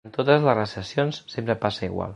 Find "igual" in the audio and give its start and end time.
1.93-2.09